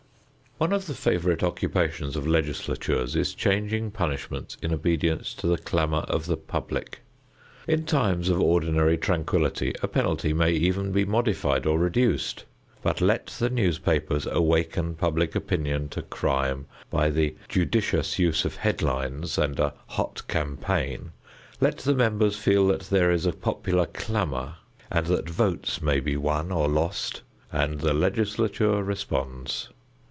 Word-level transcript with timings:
One 0.57 0.73
of 0.73 0.85
the 0.85 0.93
favorite 0.93 1.41
occupations 1.41 2.15
of 2.15 2.27
legislatures 2.27 3.15
is 3.15 3.33
changing 3.33 3.89
punishments 3.89 4.57
in 4.61 4.71
obedience 4.71 5.33
to 5.35 5.47
the 5.47 5.57
clamor 5.57 6.01
of 6.01 6.27
the 6.27 6.37
public. 6.37 6.99
In 7.67 7.83
times 7.83 8.29
of 8.29 8.39
ordinary 8.39 8.95
tranquility 8.95 9.73
a 9.81 9.87
penalty 9.87 10.33
may 10.33 10.51
even 10.51 10.91
be 10.91 11.03
modified 11.03 11.65
or 11.65 11.79
reduced, 11.79 12.45
but 12.83 13.01
let 13.01 13.25
the 13.39 13.49
newspapers 13.49 14.27
awaken 14.27 14.93
public 14.93 15.33
opinion 15.33 15.89
to 15.89 16.03
crime 16.03 16.67
by 16.91 17.09
the 17.09 17.35
judicious 17.49 18.19
use 18.19 18.45
of 18.45 18.57
headlines 18.57 19.39
and 19.39 19.59
a 19.59 19.73
hot 19.87 20.21
campaign, 20.27 21.11
let 21.59 21.77
the 21.79 21.95
members 21.95 22.37
feel 22.37 22.67
that 22.67 22.81
there 22.81 23.09
is 23.09 23.25
a 23.25 23.33
popular 23.33 23.87
clamor 23.87 24.57
and 24.91 25.07
that 25.07 25.27
votes 25.27 25.81
may 25.81 25.99
be 25.99 26.15
won 26.15 26.51
or 26.51 26.67
lost, 26.67 27.23
and 27.51 27.79
the 27.79 27.95
legislature 27.95 28.83
responds. 28.83 29.69